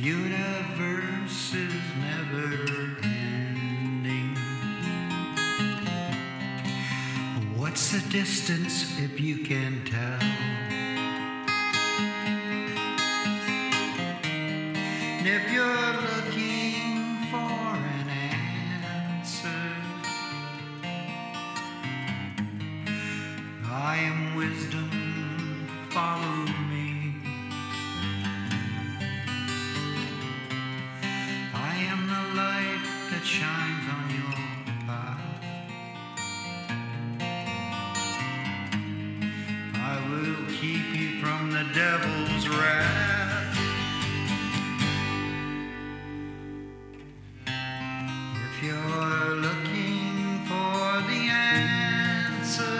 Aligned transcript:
universe 0.00 1.54
is 1.54 1.82
never 2.00 2.46
ending. 3.02 4.36
What's 7.56 7.90
the 7.90 8.00
distance 8.10 8.98
if 9.00 9.20
you 9.20 9.38
can 9.38 9.84
tell? 9.84 10.18
If 15.26 15.52
you're 15.52 15.92
looking 16.08 17.18
for 17.30 17.76
an 17.98 18.08
answer, 19.18 19.48
I 23.64 23.96
am 23.96 24.36
wisdom. 24.36 24.90
Follow 25.90 26.27
the 41.58 41.64
devil's 41.74 42.48
wrath. 42.48 43.58
If 47.46 48.62
you're 48.62 49.34
looking 49.46 50.44
for 50.46 51.02
the 51.10 51.22
answer, 51.30 52.78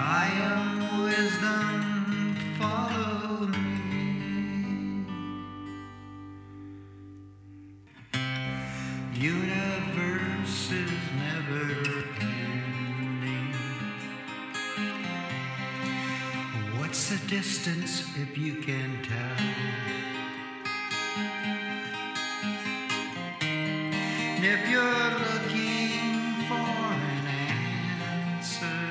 I 0.00 0.26
am 0.52 1.04
wisdom, 1.04 2.36
follow 2.58 3.46
me. 3.48 4.06
Universe 9.20 9.57
The 17.08 17.16
distance 17.26 18.04
if 18.18 18.36
you 18.36 18.56
can 18.56 19.02
tell? 19.02 19.46
And 23.40 24.44
if 24.44 24.68
you're 24.68 24.82
looking 24.82 26.44
for 26.48 26.68
an 27.08 27.26
answer, 28.36 28.84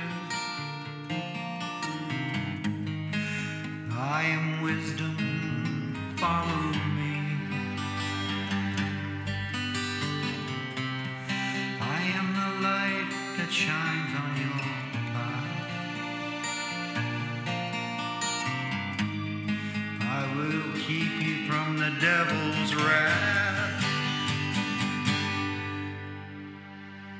I 3.91 4.23
am 4.23 4.63
wisdom, 4.63 5.93
follow 6.17 6.73
me. 6.97 7.13
I 11.79 12.01
am 12.17 12.27
the 12.33 12.51
light 12.63 13.11
that 13.37 13.51
shines 13.51 14.06
the 21.89 22.01
devil's 22.01 22.75
wrath. 22.75 23.85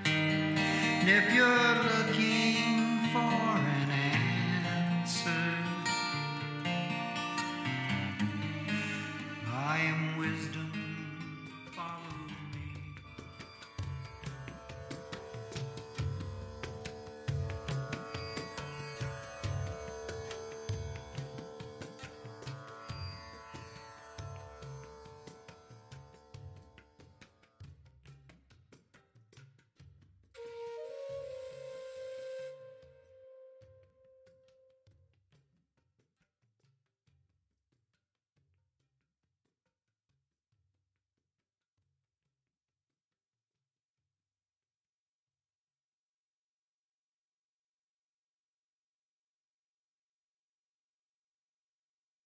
And 0.06 1.08
if 1.08 1.34
you're 1.34 1.48
looking 1.48 2.27